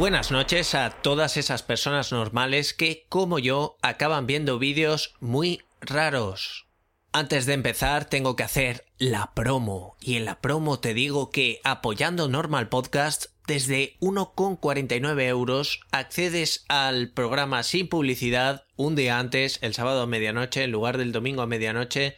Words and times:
Buenas 0.00 0.30
noches 0.30 0.74
a 0.74 0.88
todas 0.90 1.36
esas 1.36 1.62
personas 1.62 2.10
normales 2.10 2.72
que, 2.72 3.04
como 3.08 3.38
yo, 3.38 3.76
acaban 3.82 4.26
viendo 4.26 4.58
vídeos 4.58 5.14
muy 5.20 5.62
raros. 5.80 6.68
Antes 7.12 7.44
de 7.44 7.54
empezar, 7.54 8.06
tengo 8.06 8.34
que 8.34 8.42
hacer 8.42 8.86
la 8.98 9.32
promo. 9.34 9.96
Y 10.00 10.16
en 10.16 10.24
la 10.24 10.40
promo 10.40 10.78
te 10.78 10.94
digo 10.94 11.30
que 11.30 11.60
apoyando 11.64 12.28
Normal 12.28 12.68
Podcast 12.68 13.26
desde 13.50 13.98
1,49 13.98 15.26
euros 15.26 15.80
accedes 15.90 16.64
al 16.68 17.10
programa 17.10 17.64
sin 17.64 17.88
publicidad 17.88 18.64
un 18.76 18.94
día 18.94 19.18
antes, 19.18 19.58
el 19.60 19.74
sábado 19.74 20.02
a 20.02 20.06
medianoche, 20.06 20.62
en 20.62 20.70
lugar 20.70 20.98
del 20.98 21.10
domingo 21.10 21.42
a 21.42 21.48
medianoche. 21.48 22.16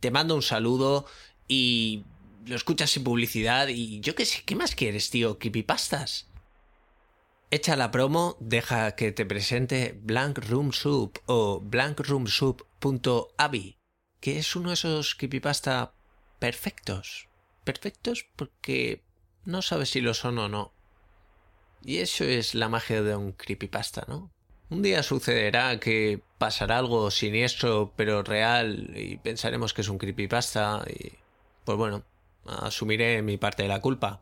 Te 0.00 0.10
mando 0.10 0.34
un 0.34 0.40
saludo 0.40 1.04
y 1.46 2.04
lo 2.46 2.56
escuchas 2.56 2.88
sin 2.88 3.04
publicidad. 3.04 3.68
Y 3.68 4.00
yo 4.00 4.14
qué 4.14 4.24
sé, 4.24 4.42
¿qué 4.46 4.56
más 4.56 4.74
quieres, 4.74 5.10
tío? 5.10 5.38
Creepypastas. 5.38 6.30
Echa 7.50 7.76
la 7.76 7.90
promo, 7.90 8.38
deja 8.40 8.96
que 8.96 9.12
te 9.12 9.26
presente 9.26 10.00
Blank 10.02 10.38
Room 10.48 10.72
Soup 10.72 11.18
o 11.26 11.60
blankroomsoup.avi, 11.60 13.76
que 14.18 14.38
es 14.38 14.56
uno 14.56 14.70
de 14.70 14.74
esos 14.74 15.14
creepypasta 15.14 15.92
perfectos. 16.38 17.28
Perfectos 17.64 18.24
porque 18.34 19.04
no 19.44 19.62
sabes 19.62 19.90
si 19.90 20.00
lo 20.00 20.14
son 20.14 20.38
o 20.38 20.48
no. 20.48 20.72
Y 21.82 21.98
eso 21.98 22.24
es 22.24 22.54
la 22.54 22.68
magia 22.68 23.02
de 23.02 23.16
un 23.16 23.32
creepypasta, 23.32 24.04
¿no? 24.08 24.30
Un 24.68 24.82
día 24.82 25.02
sucederá 25.02 25.80
que 25.80 26.22
pasará 26.38 26.78
algo 26.78 27.10
siniestro 27.10 27.92
pero 27.96 28.22
real 28.22 28.92
y 28.94 29.16
pensaremos 29.16 29.74
que 29.74 29.80
es 29.80 29.88
un 29.88 29.98
creepypasta 29.98 30.84
y 30.88 31.12
pues 31.64 31.76
bueno, 31.76 32.04
asumiré 32.46 33.22
mi 33.22 33.36
parte 33.36 33.64
de 33.64 33.68
la 33.68 33.80
culpa. 33.80 34.20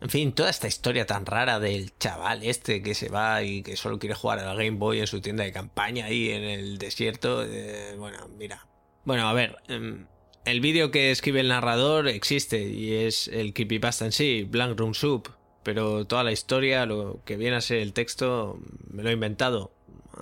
En 0.00 0.10
fin, 0.10 0.32
toda 0.32 0.50
esta 0.50 0.68
historia 0.68 1.06
tan 1.06 1.26
rara 1.26 1.58
del 1.58 1.96
chaval 1.98 2.44
este 2.44 2.82
que 2.82 2.94
se 2.94 3.08
va 3.08 3.42
y 3.42 3.62
que 3.62 3.76
solo 3.76 3.98
quiere 3.98 4.14
jugar 4.14 4.38
al 4.38 4.56
Game 4.56 4.78
Boy 4.78 5.00
en 5.00 5.08
su 5.08 5.20
tienda 5.20 5.42
de 5.42 5.52
campaña 5.52 6.06
ahí 6.06 6.30
en 6.30 6.44
el 6.44 6.78
desierto. 6.78 7.42
Eh, 7.44 7.96
bueno, 7.98 8.28
mira. 8.38 8.64
Bueno, 9.04 9.28
a 9.28 9.32
ver. 9.32 9.56
Em, 9.66 10.06
el 10.50 10.60
vídeo 10.60 10.90
que 10.90 11.10
escribe 11.10 11.40
el 11.40 11.48
narrador 11.48 12.08
existe 12.08 12.62
y 12.62 12.94
es 12.94 13.28
el 13.28 13.52
creepypasta 13.52 14.04
en 14.04 14.12
sí, 14.12 14.46
Blank 14.48 14.78
Room 14.78 14.94
Soup. 14.94 15.28
Pero 15.62 16.06
toda 16.06 16.24
la 16.24 16.32
historia, 16.32 16.86
lo 16.86 17.20
que 17.24 17.36
viene 17.36 17.56
a 17.56 17.60
ser 17.60 17.78
el 17.78 17.92
texto, 17.92 18.58
me 18.90 19.02
lo 19.02 19.10
he 19.10 19.12
inventado. 19.12 19.72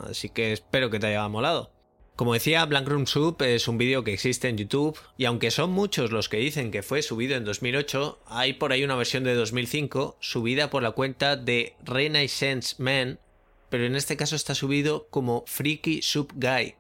Así 0.09 0.28
que 0.28 0.53
espero 0.53 0.91
que 0.91 0.99
te 0.99 1.06
haya 1.06 1.28
molado. 1.28 1.71
Como 2.17 2.33
decía, 2.33 2.65
Blank 2.65 2.89
Room 2.89 3.06
Soup 3.06 3.43
es 3.43 3.69
un 3.69 3.77
vídeo 3.77 4.03
que 4.03 4.15
existe 4.15 4.49
en 4.49 4.56
YouTube 4.56 4.99
y 5.19 5.27
aunque 5.27 5.50
son 5.50 5.71
muchos 5.71 6.11
los 6.12 6.31
que 6.31 6.39
dicen 6.39 6.71
que 6.71 6.83
fue 6.83 7.03
subido 7.03 7.37
en 7.37 7.45
2008, 7.45 8.21
hay 8.27 8.55
por 8.55 8.73
ahí 8.73 8.83
una 8.84 8.97
versión 8.97 9.23
de 9.23 9.34
2005 9.34 10.17
subida 10.19 10.71
por 10.71 10.83
la 10.83 10.93
cuenta 10.93 11.37
de 11.37 11.75
Renaissance 11.84 12.77
Man, 12.79 13.21
pero 13.69 13.84
en 13.84 13.97
este 13.97 14.17
caso 14.17 14.34
está 14.34 14.55
subido 14.55 15.09
como 15.11 15.45
Freaky 15.47 16.00
Soup 16.00 16.33
Guy. 16.34 16.75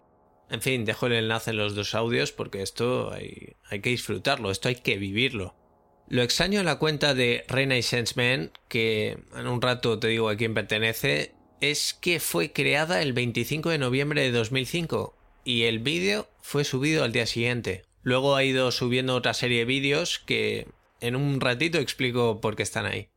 En 0.50 0.62
fin, 0.62 0.84
dejo 0.84 1.06
el 1.06 1.14
enlace 1.14 1.50
en 1.50 1.56
los 1.56 1.74
dos 1.74 1.94
audios 1.94 2.32
porque 2.32 2.62
esto 2.62 3.12
hay, 3.12 3.56
que 3.80 3.90
disfrutarlo, 3.90 4.50
esto 4.50 4.68
hay 4.68 4.76
que 4.76 4.96
vivirlo. 4.96 5.54
Lo 6.08 6.22
extraño 6.22 6.60
en 6.60 6.66
la 6.66 6.78
cuenta 6.78 7.14
de 7.14 7.44
Renaissance 7.48 8.14
Man, 8.16 8.52
que 8.68 9.18
en 9.34 9.46
un 9.48 9.60
rato 9.60 9.98
te 9.98 10.08
digo 10.08 10.28
a 10.28 10.36
quién 10.36 10.54
pertenece, 10.54 11.34
es 11.60 11.94
que 11.94 12.20
fue 12.20 12.52
creada 12.52 13.02
el 13.02 13.12
25 13.12 13.70
de 13.70 13.78
noviembre 13.78 14.22
de 14.22 14.30
2005 14.30 15.16
y 15.44 15.64
el 15.64 15.80
vídeo 15.80 16.28
fue 16.40 16.64
subido 16.64 17.02
al 17.02 17.12
día 17.12 17.26
siguiente. 17.26 17.84
Luego 18.02 18.36
ha 18.36 18.44
ido 18.44 18.70
subiendo 18.70 19.16
otra 19.16 19.34
serie 19.34 19.60
de 19.60 19.64
vídeos 19.64 20.20
que 20.20 20.68
en 21.00 21.16
un 21.16 21.40
ratito 21.40 21.78
explico 21.78 22.40
por 22.40 22.54
qué 22.54 22.62
están 22.62 22.86
ahí. 22.86 23.08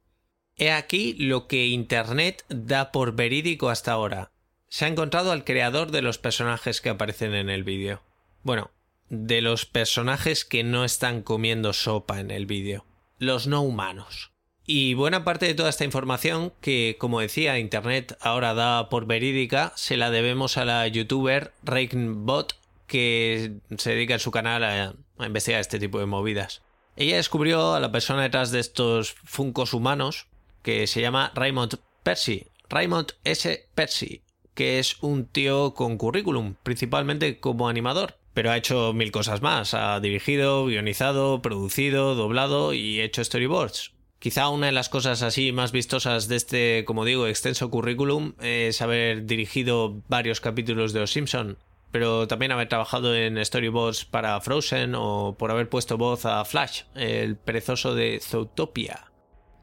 He 0.56 0.72
aquí 0.72 1.14
lo 1.14 1.48
que 1.48 1.68
Internet 1.68 2.44
da 2.50 2.92
por 2.92 3.16
verídico 3.16 3.70
hasta 3.70 3.92
ahora. 3.92 4.32
Se 4.70 4.86
ha 4.86 4.88
encontrado 4.88 5.32
al 5.32 5.44
creador 5.44 5.92
de 5.92 6.04
los 6.04 6.20
personajes 6.20 6.80
que 6.80 6.90
aparecen 6.90 7.34
en 7.34 7.50
el 7.50 7.64
vídeo. 7.64 8.02
Bueno, 8.44 8.72
de 9.10 9.42
los 9.42 9.66
personajes 9.66 10.46
que 10.46 10.64
no 10.64 10.86
están 10.86 11.24
comiendo 11.24 11.74
sopa 11.74 12.20
en 12.20 12.30
el 12.30 12.46
vídeo. 12.46 12.86
Los 13.18 13.48
no 13.48 13.62
humanos. 13.62 14.32
Y 14.66 14.94
buena 14.94 15.24
parte 15.24 15.48
de 15.48 15.56
toda 15.56 15.72
esta 15.72 15.86
información, 15.86 16.54
que 16.62 16.96
como 17.00 17.20
decía, 17.20 17.58
Internet 17.58 18.16
ahora 18.22 18.54
da 18.54 18.88
por 18.90 19.08
verídica, 19.08 19.74
se 19.76 19.98
la 19.98 20.12
debemos 20.12 20.58
a 20.58 20.66
la 20.66 20.88
youtuber 20.88 21.52
Rakenbot, 21.64 22.56
que 22.86 23.54
se 23.76 23.90
dedica 23.92 24.14
en 24.14 24.20
su 24.20 24.30
canal 24.30 24.64
a, 24.64 24.94
investigar 25.26 25.60
este 25.60 25.80
tipo 25.80 26.00
de 26.00 26.06
movidas. 26.06 26.62
Ella 26.96 27.16
descubrió 27.16 27.74
a 27.74 27.80
la 27.80 27.92
persona 27.92 28.22
detrás 28.22 28.52
de 28.52 28.60
estos 28.60 29.14
funcos 29.24 29.74
humanos, 29.74 30.28
que 30.62 30.86
se 30.86 31.02
llama 31.02 31.32
Raymond 31.34 31.80
Percy. 32.04 32.46
Raymond 32.70 33.14
S. 33.24 33.68
Percy, 33.74 34.22
que 34.60 34.78
es 34.78 34.98
un 35.00 35.26
tío 35.26 35.74
con 35.74 35.98
currículum, 35.98 36.56
principalmente 36.64 37.40
como 37.40 37.70
animador 37.70 38.18
pero 38.34 38.52
ha 38.52 38.58
hecho 38.58 38.94
mil 38.94 39.12
cosas 39.12 39.42
más. 39.42 39.74
Ha 39.74 40.00
dirigido, 40.02 40.66
guionizado, 40.66 41.42
producido, 41.42 42.16
doblado 42.16 42.74
y 42.74 43.02
hecho 43.02 43.24
storyboards. 43.24 43.94
Quizá 44.20 44.50
una 44.50 44.68
de 44.68 44.72
las 44.72 44.88
cosas 44.88 45.24
así 45.24 45.52
más 45.52 45.72
vistosas 45.72 46.28
de 46.28 46.36
este, 46.36 46.86
como 46.86 47.06
digo, 47.06 47.28
extenso 47.28 47.70
currículum 47.70 48.34
es 48.42 48.82
haber 48.82 49.26
dirigido 49.26 50.02
varios 50.08 50.40
capítulos 50.42 50.94
de 50.94 51.02
Los 51.02 51.12
Simpson, 51.12 51.58
pero 51.92 52.28
también 52.28 52.52
haber 52.52 52.70
trabajado 52.70 53.16
en 53.16 53.44
storyboards 53.44 54.06
para 54.06 54.40
Frozen 54.40 54.94
o 54.96 55.36
por 55.38 55.52
haber 55.52 55.68
puesto 55.68 55.98
voz 55.98 56.26
a 56.26 56.46
Flash, 56.46 56.84
el 56.96 57.36
perezoso 57.36 57.96
de 57.96 58.20
Zootopia. 58.22 59.09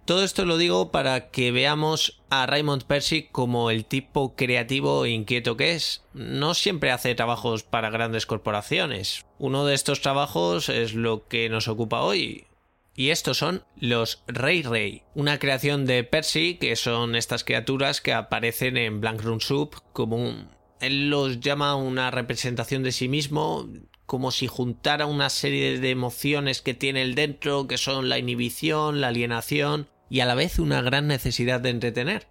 Todo 0.07 0.23
esto 0.23 0.45
lo 0.45 0.57
digo 0.57 0.93
para 0.93 1.31
que 1.31 1.51
veamos 1.51 2.23
a 2.31 2.47
Raymond 2.47 2.85
Percy 2.85 3.25
como 3.33 3.73
el 3.73 3.85
tipo 3.85 4.37
creativo 4.37 5.05
e 5.05 5.11
inquieto 5.11 5.57
que 5.57 5.73
es. 5.73 6.05
No 6.15 6.55
siempre 6.55 6.93
hace 6.93 7.17
trabajos 7.17 7.65
para 7.65 7.91
grandes 7.91 8.25
corporaciones. 8.25 9.27
Uno 9.41 9.67
de 9.67 9.75
estos 9.75 10.03
trabajos 10.03 10.69
es 10.69 10.95
lo 10.95 11.27
que 11.27 11.49
nos 11.49 11.67
ocupa 11.67 12.03
hoy, 12.03 12.47
y 12.95 13.11
estos 13.11 13.39
son 13.39 13.65
los 13.81 14.23
Ray 14.29 14.63
Ray, 14.63 15.03
una 15.17 15.41
creación 15.41 15.87
de 15.87 16.05
Percy 16.05 16.55
que 16.55 16.77
son 16.77 17.17
estas 17.17 17.43
criaturas 17.43 18.01
que 18.01 18.13
aparecen 18.13 18.77
en 18.77 19.01
Blank 19.01 19.23
Room 19.23 19.41
Soup 19.41 19.75
como 19.93 20.17
un... 20.17 20.49
Él 20.81 21.11
los 21.11 21.41
llama 21.41 21.75
una 21.75 22.13
representación 22.13 22.85
de 22.85 22.93
sí 22.93 23.09
mismo, 23.09 23.69
como 24.07 24.31
si 24.31 24.47
juntara 24.47 25.07
una 25.07 25.31
serie 25.31 25.81
de 25.81 25.91
emociones 25.91 26.63
que 26.63 26.75
tiene 26.75 27.03
el 27.03 27.17
dentro, 27.17 27.67
que 27.67 27.77
son 27.77 28.09
la 28.09 28.19
inhibición, 28.19 29.01
la 29.01 29.09
alienación 29.09 29.89
y 30.09 30.21
a 30.21 30.27
la 30.27 30.35
vez 30.35 30.59
una 30.59 30.83
gran 30.83 31.07
necesidad 31.07 31.61
de 31.61 31.71
entretener. 31.71 32.29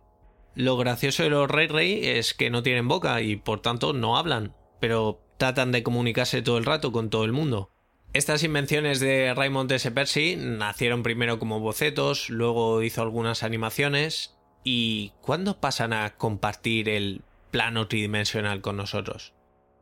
Lo 0.55 0.77
gracioso 0.77 1.23
de 1.23 1.29
los 1.29 1.49
Ray 1.49 1.67
Ray 1.67 2.05
es 2.05 2.33
que 2.33 2.49
no 2.49 2.63
tienen 2.63 2.87
boca 2.87 3.21
y 3.21 3.35
por 3.35 3.61
tanto 3.61 3.93
no 3.93 4.17
hablan, 4.17 4.53
pero 4.79 5.21
tratan 5.37 5.71
de 5.71 5.83
comunicarse 5.83 6.41
todo 6.41 6.57
el 6.57 6.65
rato 6.65 6.91
con 6.91 7.09
todo 7.09 7.25
el 7.25 7.33
mundo. 7.33 7.71
Estas 8.13 8.43
invenciones 8.43 9.01
de 9.01 9.33
Raymond 9.33 9.69
S. 9.73 9.91
Percy 9.91 10.37
nacieron 10.37 11.03
primero 11.03 11.37
como 11.37 11.59
bocetos, 11.59 12.29
luego 12.29 12.81
hizo 12.81 13.01
algunas 13.01 13.43
animaciones. 13.43 14.37
¿Y 14.63 15.11
cuándo 15.21 15.59
pasan 15.59 15.91
a 15.91 16.15
compartir 16.15 16.87
el 16.87 17.23
plano 17.51 17.89
tridimensional 17.89 18.61
con 18.61 18.77
nosotros? 18.77 19.33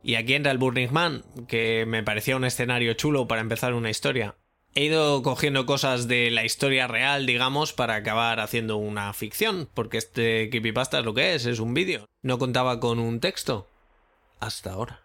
Y 0.02 0.16
aquí 0.16 0.34
entra 0.34 0.50
el 0.50 0.58
Burning 0.58 0.90
Man, 0.90 1.24
que 1.46 1.86
me 1.86 2.02
parecía 2.02 2.36
un 2.36 2.44
escenario 2.44 2.94
chulo 2.94 3.28
para 3.28 3.40
empezar 3.40 3.72
una 3.72 3.88
historia. 3.88 4.34
He 4.76 4.86
ido 4.86 5.22
cogiendo 5.22 5.66
cosas 5.66 6.08
de 6.08 6.32
la 6.32 6.44
historia 6.44 6.88
real, 6.88 7.26
digamos, 7.26 7.72
para 7.72 7.94
acabar 7.94 8.40
haciendo 8.40 8.76
una 8.76 9.12
ficción, 9.12 9.68
porque 9.72 9.98
este 9.98 10.50
creepypasta 10.50 10.98
es 10.98 11.04
lo 11.04 11.14
que 11.14 11.34
es, 11.34 11.46
es 11.46 11.60
un 11.60 11.74
vídeo. 11.74 12.06
No 12.22 12.40
contaba 12.40 12.80
con 12.80 12.98
un 12.98 13.20
texto. 13.20 13.68
Hasta 14.40 14.72
ahora. 14.72 15.02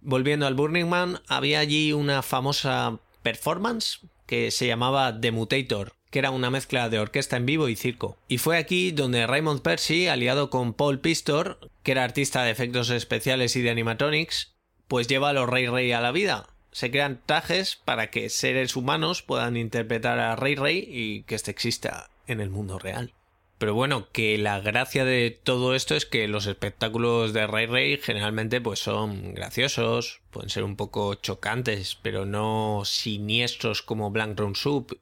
Volviendo 0.00 0.46
al 0.46 0.54
Burning 0.54 0.88
Man, 0.88 1.20
había 1.28 1.58
allí 1.58 1.92
una 1.92 2.22
famosa 2.22 2.98
performance 3.22 4.00
que 4.26 4.50
se 4.50 4.66
llamaba 4.66 5.20
The 5.20 5.32
Mutator, 5.32 5.92
que 6.10 6.20
era 6.20 6.30
una 6.30 6.48
mezcla 6.48 6.88
de 6.88 6.98
orquesta 6.98 7.36
en 7.36 7.44
vivo 7.44 7.68
y 7.68 7.76
circo. 7.76 8.16
Y 8.26 8.38
fue 8.38 8.56
aquí 8.56 8.90
donde 8.90 9.26
Raymond 9.26 9.60
Percy, 9.60 10.08
aliado 10.08 10.48
con 10.48 10.72
Paul 10.72 11.00
Pistor, 11.00 11.58
que 11.82 11.92
era 11.92 12.04
artista 12.04 12.42
de 12.42 12.52
efectos 12.52 12.88
especiales 12.88 13.54
y 13.54 13.60
de 13.60 13.68
animatronics, 13.68 14.54
pues 14.86 15.08
lleva 15.08 15.28
a 15.28 15.32
los 15.34 15.46
Rey 15.46 15.66
Rey 15.66 15.92
a 15.92 16.00
la 16.00 16.10
vida. 16.10 16.46
Se 16.70 16.90
crean 16.90 17.20
trajes 17.24 17.76
para 17.76 18.10
que 18.10 18.28
seres 18.28 18.76
humanos 18.76 19.22
puedan 19.22 19.56
interpretar 19.56 20.18
a 20.18 20.36
Rey 20.36 20.54
Rey 20.54 20.86
y 20.86 21.22
que 21.22 21.34
este 21.34 21.50
exista 21.50 22.10
en 22.26 22.40
el 22.40 22.50
mundo 22.50 22.78
real. 22.78 23.14
Pero 23.58 23.74
bueno, 23.74 24.08
que 24.12 24.38
la 24.38 24.60
gracia 24.60 25.04
de 25.04 25.36
todo 25.42 25.74
esto 25.74 25.96
es 25.96 26.06
que 26.06 26.28
los 26.28 26.46
espectáculos 26.46 27.32
de 27.32 27.46
Ray 27.48 27.66
Ray 27.66 27.98
generalmente 27.98 28.60
pues 28.60 28.78
son 28.78 29.34
graciosos, 29.34 30.20
pueden 30.30 30.48
ser 30.48 30.62
un 30.62 30.76
poco 30.76 31.14
chocantes, 31.14 31.98
pero 32.00 32.24
no 32.24 32.82
siniestros 32.84 33.82
como 33.82 34.12
Blank 34.12 34.38
Room 34.38 34.54
Soup, 34.54 34.96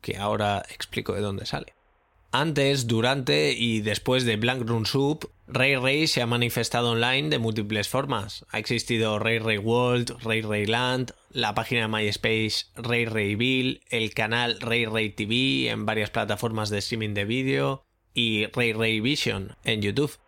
que 0.00 0.16
ahora 0.16 0.64
explico 0.70 1.12
de 1.14 1.22
dónde 1.22 1.44
sale. 1.44 1.74
Antes, 2.30 2.86
durante 2.86 3.52
y 3.52 3.80
después 3.80 4.24
de 4.24 4.36
Blank 4.36 4.68
Room 4.68 4.86
Soup, 4.86 5.28
Ray 5.50 5.76
Ray 5.76 6.06
se 6.08 6.20
ha 6.20 6.26
manifestado 6.26 6.90
online 6.90 7.30
de 7.30 7.38
múltiples 7.38 7.88
formas. 7.88 8.44
Ha 8.50 8.58
existido 8.58 9.18
Ray 9.18 9.38
Ray 9.38 9.56
World, 9.56 10.18
Ray 10.22 10.42
Ray 10.42 10.66
Land, 10.66 11.12
la 11.30 11.54
página 11.54 11.82
de 11.82 11.88
MySpace 11.88 12.66
Ray 12.76 13.06
Ray 13.06 13.34
Bill, 13.34 13.80
el 13.88 14.12
canal 14.12 14.60
Ray 14.60 14.84
Ray 14.84 15.08
TV 15.10 15.70
en 15.70 15.86
varias 15.86 16.10
plataformas 16.10 16.68
de 16.68 16.78
streaming 16.78 17.14
de 17.14 17.24
vídeo, 17.24 17.84
y 18.12 18.46
Ray 18.46 18.74
Ray 18.74 19.00
Vision 19.00 19.56
en 19.64 19.80
YouTube. 19.80 20.18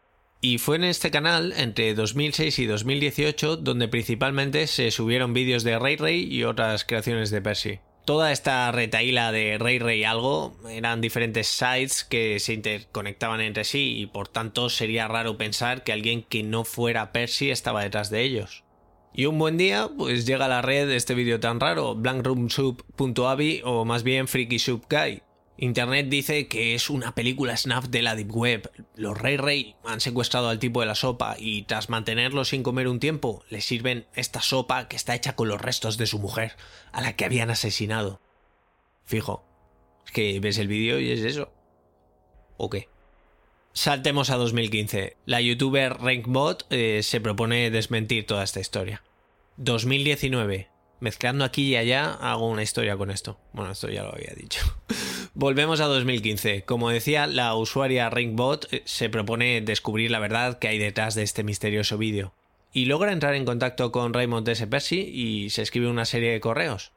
Y 0.40 0.56
fue 0.56 0.76
en 0.76 0.84
este 0.84 1.10
canal, 1.10 1.52
entre 1.54 1.94
2006 1.94 2.58
y 2.58 2.64
2018, 2.64 3.58
donde 3.58 3.88
principalmente 3.88 4.66
se 4.68 4.90
subieron 4.90 5.34
vídeos 5.34 5.64
de 5.64 5.78
Ray 5.78 5.96
Ray 5.96 6.34
y 6.34 6.44
otras 6.44 6.84
creaciones 6.84 7.30
de 7.30 7.42
Percy. 7.42 7.80
Toda 8.04 8.32
esta 8.32 8.72
retaíla 8.72 9.30
de 9.30 9.56
Ray 9.58 9.78
Ray 9.78 10.04
algo 10.04 10.56
eran 10.68 11.00
diferentes 11.00 11.46
sites 11.46 12.04
que 12.04 12.40
se 12.40 12.54
interconectaban 12.54 13.40
entre 13.40 13.64
sí 13.64 13.98
y 13.98 14.06
por 14.06 14.28
tanto 14.28 14.68
sería 14.68 15.06
raro 15.06 15.36
pensar 15.36 15.84
que 15.84 15.92
alguien 15.92 16.22
que 16.22 16.42
no 16.42 16.64
fuera 16.64 17.12
Percy 17.12 17.50
estaba 17.50 17.82
detrás 17.82 18.10
de 18.10 18.22
ellos. 18.22 18.64
Y 19.12 19.26
un 19.26 19.38
buen 19.38 19.56
día, 19.56 19.90
pues 19.96 20.24
llega 20.24 20.44
a 20.44 20.48
la 20.48 20.62
red 20.62 20.88
este 20.90 21.14
vídeo 21.14 21.40
tan 21.40 21.58
raro, 21.60 21.94
blankroomsoup.avi 21.96 23.62
o 23.64 23.84
más 23.84 24.02
bien 24.02 24.28
Freaky 24.28 24.58
Soup 24.58 24.84
Guy, 24.88 25.22
Internet 25.62 26.08
dice 26.08 26.48
que 26.48 26.74
es 26.74 26.88
una 26.88 27.14
película 27.14 27.54
snap 27.54 27.84
de 27.84 28.00
la 28.00 28.16
Deep 28.16 28.34
Web. 28.34 28.70
Los 28.96 29.20
Rey 29.20 29.36
Rey 29.36 29.76
han 29.84 30.00
secuestrado 30.00 30.48
al 30.48 30.58
tipo 30.58 30.80
de 30.80 30.86
la 30.86 30.94
sopa 30.94 31.36
y 31.38 31.64
tras 31.64 31.90
mantenerlo 31.90 32.46
sin 32.46 32.62
comer 32.62 32.88
un 32.88 32.98
tiempo, 32.98 33.44
le 33.50 33.60
sirven 33.60 34.06
esta 34.14 34.40
sopa 34.40 34.88
que 34.88 34.96
está 34.96 35.14
hecha 35.14 35.36
con 35.36 35.48
los 35.48 35.60
restos 35.60 35.98
de 35.98 36.06
su 36.06 36.18
mujer, 36.18 36.56
a 36.92 37.02
la 37.02 37.14
que 37.14 37.26
habían 37.26 37.50
asesinado. 37.50 38.22
Fijo. 39.04 39.44
Es 40.06 40.12
que 40.12 40.40
ves 40.40 40.56
el 40.56 40.68
vídeo 40.68 40.98
y 40.98 41.10
es 41.10 41.20
eso. 41.20 41.52
¿O 42.56 42.70
qué? 42.70 42.88
Saltemos 43.74 44.30
a 44.30 44.36
2015. 44.36 45.18
La 45.26 45.42
youtuber 45.42 45.92
Rankbot 45.92 46.68
eh, 46.70 47.02
se 47.02 47.20
propone 47.20 47.70
desmentir 47.70 48.24
toda 48.24 48.44
esta 48.44 48.60
historia. 48.60 49.02
2019 49.58 50.70
mezclando 51.00 51.44
aquí 51.44 51.68
y 51.68 51.76
allá, 51.76 52.14
hago 52.14 52.48
una 52.48 52.62
historia 52.62 52.96
con 52.96 53.10
esto. 53.10 53.38
Bueno, 53.52 53.72
esto 53.72 53.88
ya 53.88 54.04
lo 54.04 54.14
había 54.14 54.34
dicho. 54.36 54.60
Volvemos 55.34 55.80
a 55.80 55.86
2015. 55.86 56.64
Como 56.64 56.90
decía, 56.90 57.28
la 57.28 57.54
usuaria 57.54 58.10
Ringbot 58.10 58.72
eh, 58.72 58.82
se 58.84 59.08
propone 59.08 59.60
descubrir 59.60 60.10
la 60.10 60.18
verdad 60.18 60.58
que 60.58 60.66
hay 60.66 60.78
detrás 60.78 61.14
de 61.14 61.22
este 61.22 61.44
misterioso 61.44 61.98
vídeo. 61.98 62.32
Y 62.72 62.86
logra 62.86 63.12
entrar 63.12 63.34
en 63.34 63.44
contacto 63.44 63.92
con 63.92 64.12
Raymond 64.12 64.48
S. 64.48 64.66
Percy 64.66 65.00
y 65.00 65.50
se 65.50 65.62
escribe 65.62 65.88
una 65.88 66.04
serie 66.04 66.32
de 66.32 66.40
correos. 66.40 66.90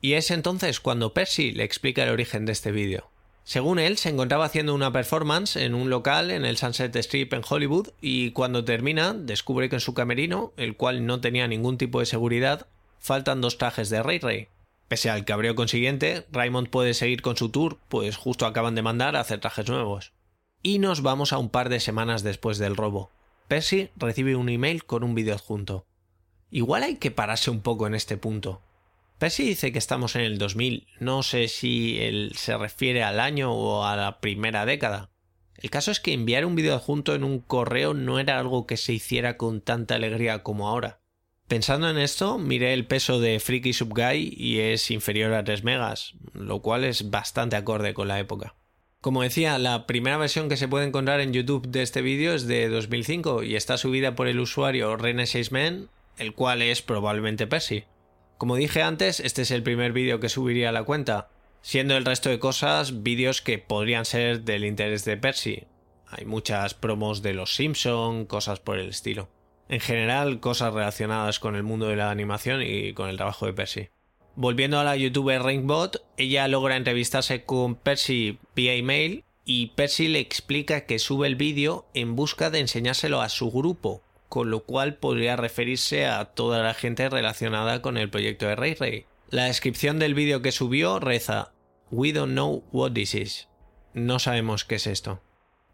Y 0.00 0.12
es 0.12 0.30
entonces 0.30 0.78
cuando 0.78 1.12
Percy 1.12 1.50
le 1.50 1.64
explica 1.64 2.04
el 2.04 2.10
origen 2.10 2.46
de 2.46 2.52
este 2.52 2.70
vídeo. 2.70 3.10
Según 3.42 3.80
él, 3.80 3.98
se 3.98 4.10
encontraba 4.10 4.44
haciendo 4.44 4.72
una 4.74 4.92
performance 4.92 5.56
en 5.56 5.74
un 5.74 5.90
local 5.90 6.30
en 6.30 6.44
el 6.44 6.56
Sunset 6.56 6.94
Strip 6.94 7.32
en 7.32 7.42
Hollywood 7.48 7.88
y 8.00 8.30
cuando 8.30 8.64
termina 8.64 9.14
descubre 9.14 9.68
que 9.68 9.76
en 9.76 9.80
su 9.80 9.94
camerino, 9.94 10.52
el 10.56 10.76
cual 10.76 11.06
no 11.06 11.20
tenía 11.20 11.48
ningún 11.48 11.76
tipo 11.76 11.98
de 11.98 12.06
seguridad, 12.06 12.68
faltan 13.00 13.40
dos 13.40 13.58
trajes 13.58 13.90
de 13.90 14.02
Ray 14.02 14.20
Ray. 14.20 14.48
Pese 14.90 15.08
al 15.08 15.24
cabreo 15.24 15.54
consiguiente, 15.54 16.26
Raymond 16.32 16.68
puede 16.68 16.94
seguir 16.94 17.22
con 17.22 17.36
su 17.36 17.50
tour, 17.50 17.78
pues 17.86 18.16
justo 18.16 18.44
acaban 18.44 18.74
de 18.74 18.82
mandar 18.82 19.14
a 19.14 19.20
hacer 19.20 19.38
trajes 19.38 19.68
nuevos. 19.68 20.12
Y 20.64 20.80
nos 20.80 21.00
vamos 21.00 21.32
a 21.32 21.38
un 21.38 21.48
par 21.48 21.68
de 21.68 21.78
semanas 21.78 22.24
después 22.24 22.58
del 22.58 22.74
robo. 22.74 23.12
Percy 23.46 23.90
recibe 23.94 24.34
un 24.34 24.48
email 24.48 24.84
con 24.84 25.04
un 25.04 25.14
vídeo 25.14 25.32
adjunto. 25.32 25.86
Igual 26.50 26.82
hay 26.82 26.96
que 26.96 27.12
pararse 27.12 27.52
un 27.52 27.60
poco 27.60 27.86
en 27.86 27.94
este 27.94 28.16
punto. 28.16 28.62
Percy 29.18 29.44
dice 29.44 29.70
que 29.70 29.78
estamos 29.78 30.16
en 30.16 30.22
el 30.22 30.38
2000, 30.38 30.88
no 30.98 31.22
sé 31.22 31.46
si 31.46 32.00
él 32.00 32.32
se 32.34 32.58
refiere 32.58 33.04
al 33.04 33.20
año 33.20 33.52
o 33.52 33.84
a 33.84 33.94
la 33.94 34.18
primera 34.18 34.66
década. 34.66 35.12
El 35.54 35.70
caso 35.70 35.92
es 35.92 36.00
que 36.00 36.14
enviar 36.14 36.44
un 36.44 36.56
vídeo 36.56 36.74
adjunto 36.74 37.14
en 37.14 37.22
un 37.22 37.38
correo 37.38 37.94
no 37.94 38.18
era 38.18 38.40
algo 38.40 38.66
que 38.66 38.76
se 38.76 38.92
hiciera 38.92 39.36
con 39.36 39.60
tanta 39.60 39.94
alegría 39.94 40.42
como 40.42 40.68
ahora. 40.68 40.99
Pensando 41.50 41.90
en 41.90 41.98
esto, 41.98 42.38
miré 42.38 42.72
el 42.74 42.86
peso 42.86 43.18
de 43.18 43.40
Freaky 43.40 43.72
Subguy 43.72 44.32
y 44.36 44.60
es 44.60 44.88
inferior 44.92 45.34
a 45.34 45.42
3 45.42 45.64
megas, 45.64 46.14
lo 46.32 46.62
cual 46.62 46.84
es 46.84 47.10
bastante 47.10 47.56
acorde 47.56 47.92
con 47.92 48.06
la 48.06 48.20
época. 48.20 48.54
Como 49.00 49.22
decía, 49.22 49.58
la 49.58 49.84
primera 49.84 50.16
versión 50.16 50.48
que 50.48 50.56
se 50.56 50.68
puede 50.68 50.86
encontrar 50.86 51.18
en 51.18 51.32
YouTube 51.32 51.66
de 51.66 51.82
este 51.82 52.02
vídeo 52.02 52.34
es 52.34 52.46
de 52.46 52.68
2005 52.68 53.42
y 53.42 53.56
está 53.56 53.78
subida 53.78 54.14
por 54.14 54.28
el 54.28 54.38
usuario 54.38 54.96
Rene6men, 54.96 55.88
el 56.18 56.34
cual 56.34 56.62
es 56.62 56.82
probablemente 56.82 57.48
Percy. 57.48 57.82
Como 58.38 58.54
dije 58.54 58.82
antes, 58.82 59.18
este 59.18 59.42
es 59.42 59.50
el 59.50 59.64
primer 59.64 59.92
vídeo 59.92 60.20
que 60.20 60.28
subiría 60.28 60.68
a 60.68 60.72
la 60.72 60.84
cuenta, 60.84 61.30
siendo 61.62 61.96
el 61.96 62.04
resto 62.04 62.28
de 62.28 62.38
cosas 62.38 63.02
vídeos 63.02 63.42
que 63.42 63.58
podrían 63.58 64.04
ser 64.04 64.42
del 64.42 64.64
interés 64.64 65.04
de 65.04 65.16
Percy. 65.16 65.64
Hay 66.06 66.26
muchas 66.26 66.74
promos 66.74 67.22
de 67.22 67.34
los 67.34 67.56
Simpson, 67.56 68.24
cosas 68.26 68.60
por 68.60 68.78
el 68.78 68.90
estilo 68.90 69.28
en 69.70 69.80
general 69.80 70.40
cosas 70.40 70.74
relacionadas 70.74 71.38
con 71.38 71.54
el 71.54 71.62
mundo 71.62 71.86
de 71.86 71.96
la 71.96 72.10
animación 72.10 72.60
y 72.62 72.92
con 72.92 73.08
el 73.08 73.16
trabajo 73.16 73.46
de 73.46 73.52
Percy. 73.52 73.88
Volviendo 74.34 74.80
a 74.80 74.84
la 74.84 74.96
youtuber 74.96 75.42
Ringbot, 75.42 76.04
ella 76.16 76.48
logra 76.48 76.76
entrevistarse 76.76 77.44
con 77.44 77.76
Percy 77.76 78.38
vía 78.54 78.74
email 78.74 79.24
y 79.44 79.68
Percy 79.68 80.08
le 80.08 80.18
explica 80.18 80.86
que 80.86 80.98
sube 80.98 81.28
el 81.28 81.36
vídeo 81.36 81.86
en 81.94 82.16
busca 82.16 82.50
de 82.50 82.58
enseñárselo 82.58 83.20
a 83.20 83.28
su 83.28 83.50
grupo, 83.50 84.02
con 84.28 84.50
lo 84.50 84.64
cual 84.64 84.96
podría 84.96 85.36
referirse 85.36 86.06
a 86.06 86.24
toda 86.24 86.62
la 86.62 86.74
gente 86.74 87.08
relacionada 87.08 87.80
con 87.80 87.96
el 87.96 88.10
proyecto 88.10 88.46
de 88.46 88.56
Ray 88.56 88.74
Ray. 88.74 89.06
La 89.30 89.44
descripción 89.44 90.00
del 90.00 90.14
vídeo 90.14 90.42
que 90.42 90.52
subió 90.52 90.98
reza 90.98 91.52
We 91.92 92.12
don't 92.12 92.32
know 92.32 92.64
what 92.72 92.92
this 92.92 93.14
is. 93.14 93.48
No 93.94 94.18
sabemos 94.18 94.64
qué 94.64 94.76
es 94.76 94.88
esto. 94.88 95.22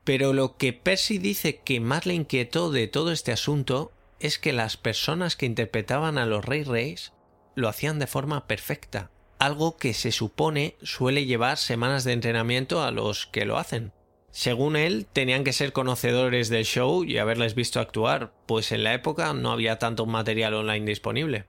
Pero 0.07 0.33
lo 0.33 0.57
que 0.57 0.73
Percy 0.73 1.19
dice 1.19 1.57
que 1.57 1.81
más 1.81 2.07
le 2.07 2.15
inquietó 2.15 2.71
de 2.71 2.87
todo 2.87 3.11
este 3.11 3.33
asunto 3.33 3.91
es 4.21 4.39
que 4.39 4.53
las 4.53 4.77
personas 4.77 5.35
que 5.35 5.47
interpretaban 5.47 6.17
a 6.17 6.27
los 6.27 6.45
Rey 6.45 6.63
Reyes 6.63 7.13
lo 7.57 7.69
hacían 7.69 7.99
de 7.99 8.07
forma 8.07 8.47
perfecta, 8.47 9.11
algo 9.41 9.77
que 9.77 9.95
se 9.95 10.13
supone 10.13 10.77
suele 10.81 11.27
llevar 11.27 11.57
semanas 11.57 12.05
de 12.05 12.13
entrenamiento 12.13 12.85
a 12.85 12.93
los 12.93 13.27
que 13.27 13.45
lo 13.47 13.59
hacen. 13.59 13.93
Según 14.31 14.77
él, 14.77 15.09
tenían 15.13 15.43
que 15.43 15.53
ser 15.53 15.73
conocedores 15.73 16.51
del 16.51 16.65
show 16.65 17.03
y 17.03 17.19
haberles 17.19 17.57
visto 17.57 17.81
actuar, 17.81 18.33
pues 18.47 18.71
en 18.71 18.85
la 18.85 18.95
época 18.95 19.33
no 19.33 19.51
había 19.51 19.81
tanto 19.81 20.07
material 20.07 20.55
online 20.55 20.87
disponible. 20.87 21.47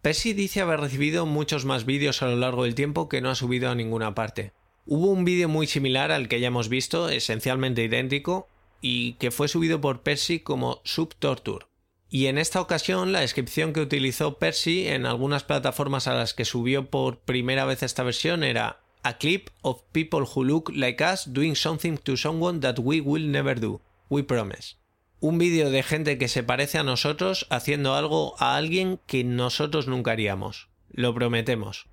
Percy 0.00 0.32
dice 0.32 0.62
haber 0.62 0.80
recibido 0.80 1.26
muchos 1.26 1.66
más 1.66 1.84
vídeos 1.84 2.22
a 2.22 2.28
lo 2.28 2.36
largo 2.36 2.64
del 2.64 2.74
tiempo 2.74 3.10
que 3.10 3.20
no 3.20 3.28
ha 3.28 3.34
subido 3.34 3.68
a 3.68 3.74
ninguna 3.74 4.14
parte, 4.14 4.54
Hubo 4.90 5.08
un 5.08 5.26
vídeo 5.26 5.50
muy 5.50 5.66
similar 5.66 6.10
al 6.10 6.28
que 6.28 6.40
ya 6.40 6.46
hemos 6.46 6.70
visto, 6.70 7.10
esencialmente 7.10 7.84
idéntico, 7.84 8.48
y 8.80 9.12
que 9.14 9.30
fue 9.30 9.46
subido 9.46 9.82
por 9.82 10.00
Percy 10.00 10.40
como 10.40 10.80
Subtorture. 10.82 11.66
Y 12.08 12.24
en 12.24 12.38
esta 12.38 12.58
ocasión 12.62 13.12
la 13.12 13.20
descripción 13.20 13.74
que 13.74 13.82
utilizó 13.82 14.38
Percy 14.38 14.88
en 14.88 15.04
algunas 15.04 15.44
plataformas 15.44 16.08
a 16.08 16.14
las 16.14 16.32
que 16.32 16.46
subió 16.46 16.86
por 16.86 17.18
primera 17.18 17.66
vez 17.66 17.82
esta 17.82 18.02
versión 18.02 18.42
era 18.42 18.80
A 19.02 19.18
clip 19.18 19.50
of 19.60 19.82
people 19.92 20.24
who 20.34 20.42
look 20.42 20.72
like 20.74 21.04
us 21.04 21.30
doing 21.30 21.54
something 21.54 21.98
to 21.98 22.16
someone 22.16 22.60
that 22.60 22.78
we 22.78 23.02
will 23.02 23.30
never 23.30 23.60
do. 23.60 23.82
We 24.08 24.22
promise. 24.22 24.76
Un 25.20 25.36
vídeo 25.36 25.68
de 25.68 25.82
gente 25.82 26.16
que 26.16 26.28
se 26.28 26.42
parece 26.42 26.78
a 26.78 26.82
nosotros 26.82 27.46
haciendo 27.50 27.94
algo 27.94 28.36
a 28.38 28.56
alguien 28.56 29.00
que 29.06 29.22
nosotros 29.22 29.86
nunca 29.86 30.12
haríamos. 30.12 30.70
Lo 30.88 31.12
prometemos. 31.12 31.88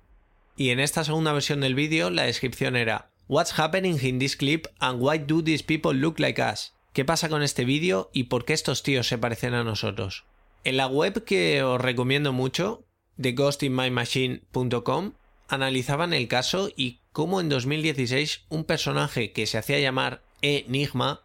Y 0.56 0.70
en 0.70 0.80
esta 0.80 1.04
segunda 1.04 1.32
versión 1.34 1.60
del 1.60 1.74
vídeo 1.74 2.08
la 2.08 2.24
descripción 2.24 2.76
era 2.76 3.10
What's 3.28 3.58
happening 3.58 3.98
in 4.00 4.18
this 4.18 4.36
clip 4.36 4.66
and 4.78 5.00
why 5.00 5.18
do 5.18 5.42
these 5.42 5.62
people 5.62 5.92
look 5.92 6.18
like 6.18 6.40
us? 6.40 6.72
¿Qué 6.94 7.04
pasa 7.04 7.28
con 7.28 7.42
este 7.42 7.66
vídeo 7.66 8.10
y 8.14 8.24
por 8.24 8.46
qué 8.46 8.54
estos 8.54 8.82
tíos 8.82 9.06
se 9.06 9.18
parecen 9.18 9.52
a 9.52 9.64
nosotros? 9.64 10.24
En 10.64 10.78
la 10.78 10.86
web 10.86 11.24
que 11.24 11.62
os 11.62 11.78
recomiendo 11.78 12.32
mucho, 12.32 12.86
theghostinmymachine.com, 13.20 15.12
analizaban 15.48 16.14
el 16.14 16.26
caso 16.26 16.70
y 16.74 17.00
cómo 17.12 17.40
en 17.40 17.50
2016 17.50 18.44
un 18.48 18.64
personaje 18.64 19.32
que 19.32 19.46
se 19.46 19.58
hacía 19.58 19.78
llamar 19.78 20.22
Enigma, 20.40 21.22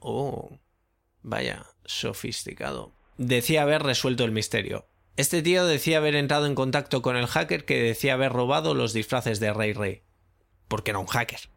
oh, 0.00 0.58
vaya, 1.22 1.66
sofisticado, 1.84 2.92
decía 3.16 3.62
haber 3.62 3.84
resuelto 3.84 4.24
el 4.24 4.32
misterio. 4.32 4.86
Este 5.16 5.42
tío 5.42 5.66
decía 5.66 5.98
haber 5.98 6.14
entrado 6.14 6.46
en 6.46 6.54
contacto 6.54 7.02
con 7.02 7.16
el 7.16 7.26
hacker 7.26 7.66
que 7.66 7.82
decía 7.82 8.14
haber 8.14 8.32
robado 8.32 8.74
los 8.74 8.94
disfraces 8.94 9.40
de 9.40 9.52
Rey 9.52 9.74
Rey. 9.74 10.02
Porque 10.68 10.92
era 10.92 11.00
un 11.00 11.06
hacker. 11.06 11.50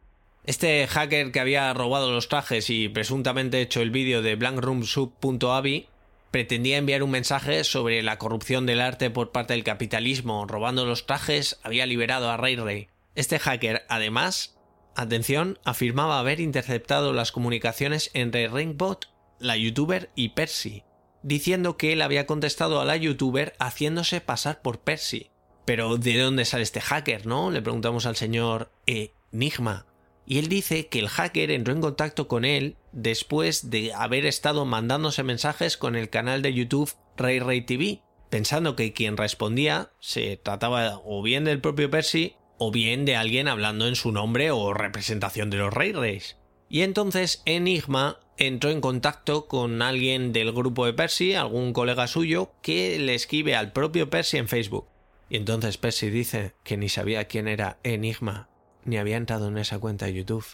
Este 0.44 0.86
hacker 0.88 1.32
que 1.32 1.40
había 1.40 1.74
robado 1.74 2.12
los 2.12 2.28
trajes 2.28 2.70
y 2.70 2.90
presuntamente 2.90 3.62
hecho 3.62 3.82
el 3.82 3.92
vídeo 3.92 4.22
de 4.22 4.36
blankroomsub.avi 4.36 5.88
pretendía 6.32 6.78
enviar 6.78 7.02
un 7.02 7.12
mensaje 7.12 7.64
sobre 7.64 8.04
la 8.04 8.18
corrupción 8.18 8.66
del 8.66 8.82
arte 8.82 9.10
por 9.10 9.32
parte 9.32 9.54
del 9.54 9.64
capitalismo. 9.64 10.46
Robando 10.46 10.86
los 10.86 11.06
trajes 11.06 11.58
había 11.64 11.86
liberado 11.86 12.30
a 12.30 12.36
Rey 12.36 12.58
Rey. 12.58 12.90
Este 13.16 13.40
hacker, 13.40 13.86
además, 13.88 14.58
atención, 14.96 15.60
afirmaba 15.64 16.20
haber 16.20 16.42
interceptado 16.42 17.14
las 17.14 17.32
comunicaciones 17.32 18.12
entre 18.14 18.50
Ringbot, 18.50 19.08
la 19.40 19.56
youtuber 19.56 20.12
y 20.14 20.30
Percy, 20.30 20.84
diciendo 21.26 21.76
que 21.76 21.92
él 21.92 22.04
había 22.04 22.28
contestado 22.28 22.80
a 22.80 22.86
la 22.86 22.96
youtuber 22.98 23.56
haciéndose 23.60 24.22
pasar 24.22 24.62
por 24.62 24.80
Percy. 24.80 25.32
Pero 25.66 25.98
¿de 25.98 26.20
dónde 26.20 26.46
sale 26.46 26.62
este 26.62 26.82
hacker, 26.82 27.26
no? 27.26 27.50
Le 27.50 27.64
preguntamos 27.64 28.06
al 28.06 28.16
señor 28.16 28.72
Enigma. 28.86 29.88
Y 30.28 30.38
él 30.38 30.50
dice 30.50 30.88
que 30.88 31.00
el 31.00 31.10
hacker 31.10 31.50
entró 31.50 31.74
en 31.74 31.82
contacto 31.82 32.28
con 32.28 32.46
él 32.46 32.78
después 32.92 33.72
de 33.72 33.92
haber 33.94 34.28
estado 34.28 34.66
mandándose 34.66 35.24
mensajes 35.24 35.78
con 35.78 35.96
el 35.96 36.12
canal 36.12 36.44
de 36.44 36.54
YouTube 36.54 36.94
Ray 37.18 37.40
Ray 37.40 37.62
TV, 37.62 38.02
pensando 38.30 38.76
que 38.76 38.94
quien 38.94 39.18
respondía 39.18 39.90
se 40.00 40.38
trataba 40.38 41.02
o 41.06 41.24
bien 41.24 41.44
del 41.44 41.60
propio 41.60 41.90
Percy 41.90 42.36
o 42.60 42.72
bien 42.72 43.04
de 43.04 43.16
alguien 43.16 43.48
hablando 43.48 43.88
en 43.88 43.96
su 43.96 44.12
nombre 44.12 44.52
o 44.52 44.76
representación 44.76 45.50
de 45.50 45.58
los 45.58 45.74
Ray 45.74 45.92
Rays. 45.92 46.38
Y 46.70 46.82
entonces 46.82 47.42
Enigma 47.46 48.20
entró 48.38 48.70
en 48.70 48.82
contacto 48.82 49.48
con 49.48 49.82
alguien 49.82 50.34
del 50.34 50.52
grupo 50.52 50.86
de 50.86 50.94
Percy, 50.94 51.36
algún 51.36 51.74
colega 51.74 52.08
suyo, 52.08 52.52
que 52.62 53.00
le 53.00 53.16
escribe 53.16 53.56
al 53.56 53.72
propio 53.72 54.10
Percy 54.10 54.38
en 54.38 54.48
Facebook. 54.48 54.88
Y 55.30 55.38
entonces 55.38 55.78
Percy 55.78 56.10
dice 56.10 56.54
que 56.64 56.78
ni 56.78 56.90
sabía 56.90 57.26
quién 57.26 57.48
era 57.48 57.80
Enigma, 57.84 58.50
ni 58.84 58.98
había 58.98 59.18
entrado 59.18 59.48
en 59.48 59.58
esa 59.58 59.80
cuenta 59.80 60.06
de 60.06 60.14
YouTube 60.14 60.46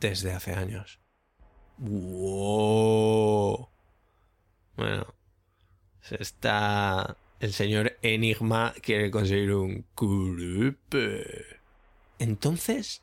desde 0.00 0.32
hace 0.32 0.52
años. 0.52 1.00
¡Wow! 1.78 3.68
Bueno, 4.76 5.14
está. 6.18 7.16
El 7.38 7.52
señor 7.54 7.96
Enigma 8.02 8.74
quiere 8.82 9.10
conseguir 9.10 9.54
un 9.54 9.86
grupo. 9.96 10.98
Entonces, 12.18 13.02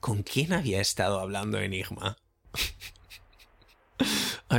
¿con 0.00 0.22
quién 0.22 0.52
había 0.52 0.80
estado 0.82 1.20
hablando 1.20 1.58
Enigma? 1.58 2.18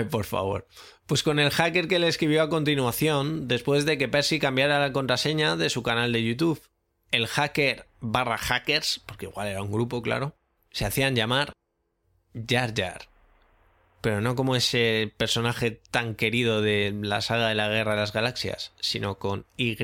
Por 0.06 0.26
favor. 0.26 0.68
Pues 1.06 1.24
con 1.24 1.40
el 1.40 1.50
hacker 1.50 1.88
que 1.88 2.00
le 2.00 2.08
escribió 2.08 2.44
a 2.44 2.50
continuación, 2.50 3.48
después 3.48 3.86
de 3.86 3.98
que 3.98 4.08
Percy 4.08 4.40
cambiara 4.40 4.80
la 4.80 4.94
contraseña 4.94 5.56
de 5.56 5.70
su 5.70 5.84
canal 5.84 6.12
de 6.12 6.24
YouTube. 6.24 6.62
El 7.12 7.26
hacker 7.26 7.88
barra 8.00 8.38
hackers, 8.38 9.02
porque 9.06 9.26
igual 9.26 9.48
era 9.48 9.64
un 9.64 9.72
grupo, 9.72 10.02
claro, 10.02 10.36
se 10.72 10.86
hacían 10.86 11.16
llamar 11.16 11.54
Jar 12.48 12.74
Jar. 12.76 13.10
Pero 14.02 14.22
no 14.22 14.36
como 14.36 14.56
ese 14.56 15.12
personaje 15.18 15.72
tan 15.72 16.16
querido 16.16 16.62
de 16.62 16.96
la 17.02 17.22
saga 17.22 17.50
de 17.50 17.56
la 17.56 17.68
Guerra 17.68 17.94
de 17.94 18.02
las 18.02 18.14
Galaxias, 18.14 18.72
sino 18.80 19.18
con 19.18 19.46
Y. 19.58 19.76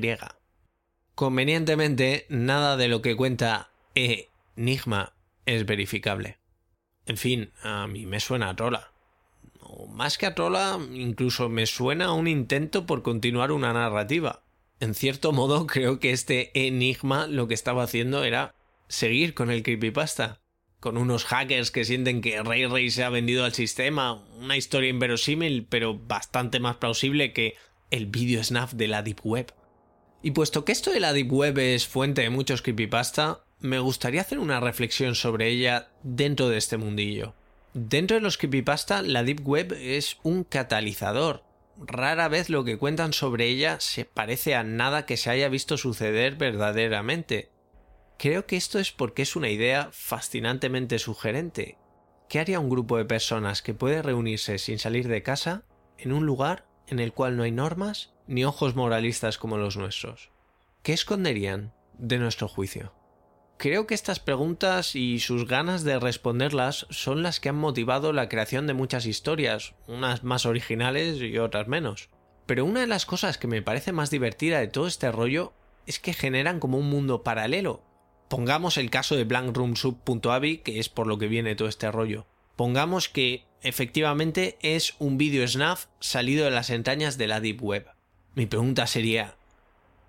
Convenientemente, 1.15 2.25
nada 2.29 2.77
de 2.77 2.87
lo 2.87 3.01
que 3.01 3.15
cuenta 3.15 3.71
Enigma 3.95 5.13
es 5.45 5.65
verificable. 5.65 6.37
En 7.05 7.17
fin, 7.17 7.51
a 7.61 7.87
mí 7.87 8.05
me 8.05 8.19
suena 8.19 8.49
a 8.49 8.55
trola. 8.55 8.91
Más 9.89 10.17
que 10.17 10.25
a 10.25 10.35
trola, 10.35 10.79
incluso 10.93 11.49
me 11.49 11.65
suena 11.65 12.05
a 12.05 12.13
un 12.13 12.27
intento 12.27 12.85
por 12.85 13.01
continuar 13.01 13.51
una 13.51 13.73
narrativa. 13.73 14.43
En 14.79 14.93
cierto 14.93 15.31
modo, 15.31 15.67
creo 15.67 15.99
que 15.99 16.11
este 16.11 16.51
enigma 16.67 17.27
lo 17.27 17.47
que 17.47 17.53
estaba 17.53 17.83
haciendo 17.83 18.23
era 18.23 18.55
seguir 18.87 19.33
con 19.33 19.51
el 19.51 19.63
creepypasta. 19.63 20.41
Con 20.79 20.97
unos 20.97 21.25
hackers 21.25 21.71
que 21.71 21.83
sienten 21.83 22.21
que 22.21 22.43
Rey 22.43 22.65
Rey 22.67 22.91
se 22.91 23.03
ha 23.03 23.09
vendido 23.09 23.43
al 23.43 23.53
sistema. 23.53 24.23
Una 24.37 24.57
historia 24.57 24.89
inverosímil, 24.89 25.65
pero 25.67 25.97
bastante 25.97 26.59
más 26.59 26.77
plausible 26.77 27.33
que 27.33 27.55
el 27.91 28.05
vídeo 28.05 28.43
snap 28.43 28.71
de 28.71 28.87
la 28.87 29.01
Deep 29.01 29.21
Web. 29.23 29.53
Y 30.21 30.31
puesto 30.31 30.65
que 30.65 30.71
esto 30.71 30.91
de 30.91 30.99
la 30.99 31.13
Deep 31.13 31.31
Web 31.31 31.57
es 31.59 31.87
fuente 31.87 32.21
de 32.21 32.29
muchos 32.29 32.61
creepypasta, 32.61 33.45
me 33.59 33.79
gustaría 33.79 34.21
hacer 34.21 34.39
una 34.39 34.59
reflexión 34.59 35.15
sobre 35.15 35.49
ella 35.49 35.89
dentro 36.03 36.49
de 36.49 36.57
este 36.57 36.77
mundillo. 36.77 37.33
Dentro 37.77 38.15
de 38.15 38.21
los 38.21 38.37
creepypasta, 38.37 39.01
la 39.01 39.25
Deep 39.25 39.45
Web 39.45 39.73
es 39.77 40.17
un 40.23 40.45
catalizador. 40.45 41.43
Rara 41.77 42.29
vez 42.29 42.49
lo 42.49 42.63
que 42.63 42.77
cuentan 42.77 43.11
sobre 43.11 43.47
ella 43.47 43.81
se 43.81 44.05
parece 44.05 44.55
a 44.55 44.63
nada 44.63 45.05
que 45.05 45.17
se 45.17 45.29
haya 45.29 45.49
visto 45.49 45.75
suceder 45.75 46.37
verdaderamente. 46.37 47.51
Creo 48.17 48.45
que 48.45 48.55
esto 48.55 48.79
es 48.79 48.93
porque 48.93 49.23
es 49.23 49.35
una 49.35 49.49
idea 49.49 49.89
fascinantemente 49.91 50.99
sugerente. 50.99 51.77
¿Qué 52.29 52.39
haría 52.39 52.61
un 52.61 52.69
grupo 52.69 52.95
de 52.95 53.03
personas 53.03 53.61
que 53.61 53.73
puede 53.73 54.01
reunirse 54.01 54.57
sin 54.57 54.79
salir 54.79 55.09
de 55.09 55.21
casa 55.21 55.65
en 55.97 56.13
un 56.13 56.25
lugar 56.25 56.69
en 56.87 57.01
el 57.01 57.11
cual 57.11 57.35
no 57.35 57.43
hay 57.43 57.51
normas 57.51 58.13
ni 58.25 58.45
ojos 58.45 58.77
moralistas 58.77 59.37
como 59.37 59.57
los 59.57 59.75
nuestros? 59.75 60.31
¿Qué 60.81 60.93
esconderían 60.93 61.73
de 61.97 62.19
nuestro 62.19 62.47
juicio? 62.47 62.93
Creo 63.57 63.87
que 63.87 63.93
estas 63.93 64.19
preguntas 64.19 64.95
y 64.95 65.19
sus 65.19 65.47
ganas 65.47 65.83
de 65.83 65.97
responderlas 65.97 66.87
son 66.89 67.23
las 67.23 67.39
que 67.39 67.49
han 67.49 67.55
motivado 67.55 68.11
la 68.11 68.27
creación 68.27 68.67
de 68.67 68.73
muchas 68.73 69.05
historias, 69.05 69.73
unas 69.87 70.23
más 70.23 70.45
originales 70.45 71.21
y 71.21 71.37
otras 71.37 71.67
menos. 71.67 72.09
Pero 72.45 72.65
una 72.65 72.81
de 72.81 72.87
las 72.87 73.05
cosas 73.05 73.37
que 73.37 73.47
me 73.47 73.61
parece 73.61 73.91
más 73.91 74.11
divertida 74.11 74.59
de 74.59 74.67
todo 74.67 74.87
este 74.87 75.11
rollo 75.11 75.53
es 75.87 75.99
que 75.99 76.13
generan 76.13 76.59
como 76.59 76.77
un 76.77 76.89
mundo 76.89 77.23
paralelo. 77.23 77.81
Pongamos 78.27 78.77
el 78.77 78.89
caso 78.89 79.15
de 79.15 79.23
blankroomsub.avi, 79.23 80.57
que 80.57 80.79
es 80.79 80.89
por 80.89 81.07
lo 81.07 81.17
que 81.17 81.27
viene 81.27 81.55
todo 81.55 81.69
este 81.69 81.89
rollo. 81.91 82.25
Pongamos 82.55 83.07
que 83.09 83.45
efectivamente 83.61 84.57
es 84.61 84.95
un 84.99 85.17
vídeo 85.17 85.47
snuff 85.47 85.85
salido 85.99 86.45
de 86.45 86.51
las 86.51 86.69
entrañas 86.69 87.17
de 87.17 87.27
la 87.27 87.39
Deep 87.39 87.63
Web. 87.63 87.87
Mi 88.33 88.45
pregunta 88.45 88.85
sería, 88.85 89.37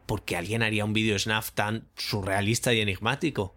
porque 0.07 0.37
alguien 0.37 0.63
haría 0.63 0.85
un 0.85 0.93
vídeo 0.93 1.19
snap 1.19 1.45
tan 1.55 1.89
surrealista 1.97 2.73
y 2.73 2.81
enigmático. 2.81 3.57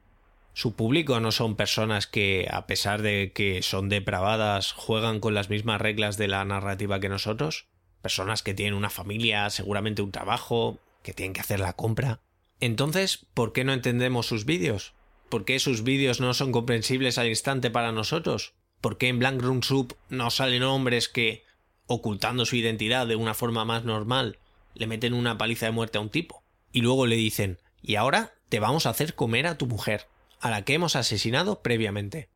Su 0.53 0.73
público 0.73 1.19
no 1.19 1.31
son 1.31 1.55
personas 1.55 2.07
que, 2.07 2.47
a 2.51 2.67
pesar 2.67 3.01
de 3.01 3.31
que 3.33 3.61
son 3.61 3.87
depravadas, 3.87 4.73
juegan 4.73 5.19
con 5.19 5.33
las 5.33 5.49
mismas 5.49 5.79
reglas 5.79 6.17
de 6.17 6.27
la 6.27 6.43
narrativa 6.43 6.99
que 6.99 7.07
nosotros. 7.07 7.67
Personas 8.01 8.43
que 8.43 8.53
tienen 8.53 8.73
una 8.73 8.89
familia, 8.89 9.49
seguramente 9.51 10.01
un 10.01 10.11
trabajo, 10.11 10.79
que 11.03 11.13
tienen 11.13 11.33
que 11.33 11.41
hacer 11.41 11.59
la 11.59 11.73
compra. 11.73 12.19
Entonces, 12.59 13.25
¿por 13.33 13.53
qué 13.53 13.63
no 13.63 13.71
entendemos 13.71 14.25
sus 14.25 14.43
vídeos? 14.45 14.93
¿Por 15.29 15.45
qué 15.45 15.59
sus 15.59 15.83
vídeos 15.83 16.19
no 16.19 16.33
son 16.33 16.51
comprensibles 16.51 17.17
al 17.17 17.29
instante 17.29 17.69
para 17.69 17.91
nosotros? 17.91 18.53
¿Por 18.81 18.97
qué 18.97 19.07
en 19.07 19.19
Blank 19.19 19.41
Room 19.41 19.63
Soup 19.63 19.93
no 20.09 20.29
salen 20.29 20.63
hombres 20.63 21.07
que, 21.07 21.45
ocultando 21.87 22.45
su 22.45 22.55
identidad 22.55 23.07
de 23.07 23.15
una 23.15 23.33
forma 23.33 23.63
más 23.63 23.85
normal, 23.85 24.39
le 24.79 24.87
meten 24.87 25.13
una 25.13 25.37
paliza 25.37 25.67
de 25.67 25.73
muerte 25.73 25.99
a 25.99 26.01
un 26.01 26.09
tipo. 26.09 26.41
Y 26.71 26.81
luego 26.81 27.05
le 27.05 27.17
dicen, 27.17 27.59
y 27.83 27.95
ahora 27.95 28.33
te 28.47 28.59
vamos 28.59 28.85
a 28.85 28.89
hacer 28.89 29.13
comer 29.13 29.45
a 29.45 29.57
tu 29.57 29.67
mujer, 29.67 30.07
a 30.39 30.49
la 30.49 30.63
que 30.63 30.73
hemos 30.73 30.95
asesinado 30.95 31.61
previamente. 31.61 32.29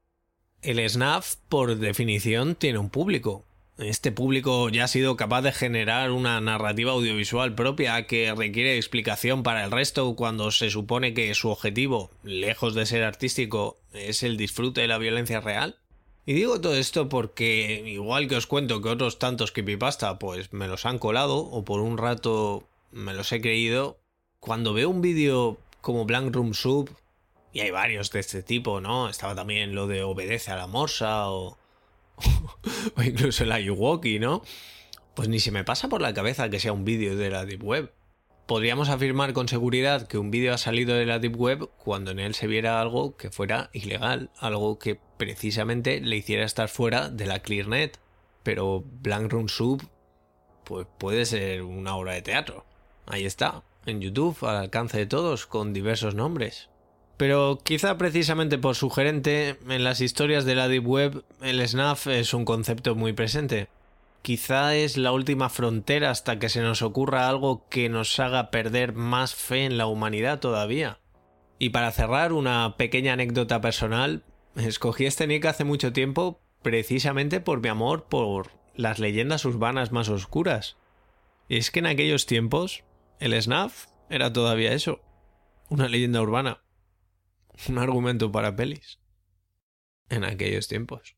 El 0.61 0.87
SNAF, 0.87 1.37
por 1.49 1.77
definición, 1.77 2.55
tiene 2.55 2.79
un 2.79 2.89
público. 2.89 3.45
Este 3.77 4.11
público 4.11 4.69
ya 4.69 4.83
ha 4.83 4.87
sido 4.87 5.15
capaz 5.15 5.41
de 5.41 5.51
generar 5.51 6.11
una 6.11 6.39
narrativa 6.41 6.91
audiovisual 6.91 7.55
propia 7.55 8.05
que 8.05 8.33
requiere 8.35 8.75
explicación 8.75 9.41
para 9.41 9.63
el 9.63 9.71
resto 9.71 10.15
cuando 10.15 10.51
se 10.51 10.69
supone 10.69 11.13
que 11.13 11.33
su 11.33 11.49
objetivo, 11.49 12.11
lejos 12.23 12.75
de 12.75 12.85
ser 12.85 13.03
artístico, 13.03 13.79
es 13.93 14.21
el 14.21 14.37
disfrute 14.37 14.81
de 14.81 14.87
la 14.87 14.99
violencia 14.99 15.41
real. 15.41 15.79
Y 16.25 16.33
digo 16.33 16.61
todo 16.61 16.75
esto 16.75 17.09
porque, 17.09 17.83
igual 17.85 18.29
que 18.29 18.37
os 18.37 18.47
cuento 18.47 18.81
que 18.81 18.89
otros 18.89 19.19
tantos 19.19 19.51
creepypasta 19.51 20.19
pues 20.19 20.53
me 20.53 20.69
los 20.69 20.85
han 20.85 20.97
colado 20.97 21.37
o 21.37 21.65
por 21.65 21.81
un 21.81 21.97
rato 21.97 22.67
me 22.91 23.13
los 23.13 23.31
he 23.33 23.41
creído, 23.41 23.99
cuando 24.39 24.73
veo 24.73 24.89
un 24.89 25.01
vídeo 25.01 25.57
como 25.81 26.05
Blank 26.05 26.33
Room 26.33 26.53
Sub, 26.53 26.89
y 27.51 27.59
hay 27.59 27.71
varios 27.71 28.09
de 28.11 28.21
este 28.21 28.41
tipo, 28.41 28.79
¿no? 28.79 29.09
Estaba 29.09 29.35
también 29.35 29.75
lo 29.75 29.87
de 29.87 30.03
Obedece 30.03 30.51
a 30.51 30.55
la 30.55 30.67
Morsa 30.67 31.29
o, 31.29 31.57
o 32.95 33.03
incluso 33.03 33.43
el 33.43 33.51
Ayuwoki, 33.51 34.19
¿no? 34.19 34.43
Pues 35.15 35.27
ni 35.27 35.39
se 35.39 35.51
me 35.51 35.63
pasa 35.63 35.89
por 35.89 36.01
la 36.01 36.13
cabeza 36.13 36.49
que 36.49 36.59
sea 36.59 36.73
un 36.73 36.85
vídeo 36.85 37.17
de 37.17 37.29
la 37.29 37.45
Deep 37.45 37.63
Web 37.63 37.93
podríamos 38.45 38.89
afirmar 38.89 39.33
con 39.33 39.47
seguridad 39.47 40.07
que 40.07 40.17
un 40.17 40.31
vídeo 40.31 40.53
ha 40.53 40.57
salido 40.57 40.95
de 40.95 41.05
la 41.05 41.19
Deep 41.19 41.39
Web 41.39 41.69
cuando 41.77 42.11
en 42.11 42.19
él 42.19 42.33
se 42.33 42.47
viera 42.47 42.81
algo 42.81 43.15
que 43.15 43.29
fuera 43.29 43.69
ilegal, 43.73 44.29
algo 44.37 44.79
que 44.79 44.99
precisamente 45.23 46.01
le 46.01 46.17
hiciera 46.17 46.43
estar 46.43 46.67
fuera 46.69 47.09
de 47.09 47.25
la 47.25 47.39
ClearNet. 47.39 47.99
Pero 48.43 48.83
Blank 49.01 49.31
Room 49.31 49.47
Sub, 49.47 49.81
pues 50.65 50.85
puede 50.97 51.25
ser 51.25 51.61
una 51.61 51.95
obra 51.95 52.13
de 52.13 52.21
teatro. 52.21 52.65
Ahí 53.05 53.25
está, 53.25 53.63
en 53.85 54.01
YouTube, 54.01 54.37
al 54.41 54.57
alcance 54.57 54.97
de 54.97 55.05
todos, 55.05 55.45
con 55.45 55.71
diversos 55.71 56.13
nombres. 56.13 56.69
Pero 57.15 57.59
quizá 57.63 57.97
precisamente 57.97 58.57
por 58.57 58.75
sugerente, 58.75 59.57
en 59.69 59.83
las 59.83 60.01
historias 60.01 60.43
de 60.43 60.55
la 60.55 60.67
Deep 60.67 60.85
Web, 60.85 61.23
el 61.41 61.65
SNAF 61.65 62.07
es 62.07 62.33
un 62.33 62.43
concepto 62.43 62.95
muy 62.95 63.13
presente 63.13 63.69
quizá 64.23 64.73
es 64.73 64.97
la 64.97 65.11
última 65.11 65.49
frontera 65.49 66.09
hasta 66.09 66.39
que 66.39 66.49
se 66.49 66.61
nos 66.61 66.81
ocurra 66.81 67.27
algo 67.27 67.67
que 67.69 67.89
nos 67.89 68.19
haga 68.19 68.49
perder 68.49 68.93
más 68.93 69.35
fe 69.35 69.65
en 69.65 69.77
la 69.77 69.85
humanidad 69.85 70.39
todavía. 70.39 70.97
Y 71.59 71.69
para 71.69 71.91
cerrar, 71.91 72.33
una 72.33 72.75
pequeña 72.77 73.13
anécdota 73.13 73.61
personal, 73.61 74.23
escogí 74.55 75.05
este 75.05 75.27
nick 75.27 75.45
hace 75.45 75.63
mucho 75.63 75.93
tiempo 75.93 76.41
precisamente 76.61 77.41
por 77.41 77.61
mi 77.61 77.69
amor 77.69 78.05
por 78.05 78.51
las 78.75 78.99
leyendas 78.99 79.45
urbanas 79.45 79.91
más 79.91 80.09
oscuras. 80.09 80.77
Y 81.47 81.57
es 81.57 81.71
que 81.71 81.79
en 81.79 81.87
aquellos 81.87 82.25
tiempos, 82.25 82.83
el 83.19 83.39
SNAF 83.39 83.87
era 84.09 84.31
todavía 84.31 84.73
eso, 84.73 85.01
una 85.69 85.87
leyenda 85.87 86.21
urbana, 86.21 86.63
un 87.69 87.77
argumento 87.77 88.31
para 88.31 88.55
pelis. 88.55 88.99
En 90.09 90.23
aquellos 90.23 90.67
tiempos. 90.67 91.15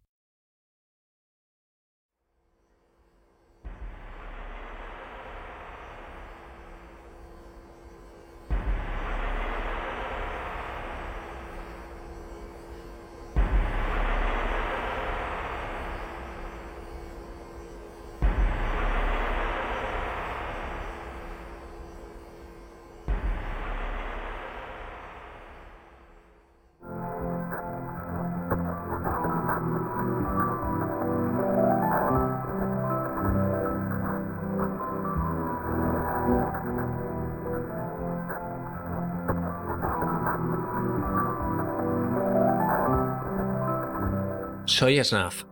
Soy 44.65 45.01
Snaf, 45.01 45.43